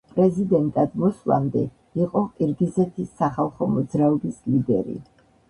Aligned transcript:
პრეზიდენტად 0.13 0.95
მოსვლამდე 1.03 1.65
იყო 2.05 2.23
ყირგიზეთის 2.39 3.13
სახალხო 3.21 3.69
მოძრაობის 3.77 4.43
ლიდერი. 4.57 4.99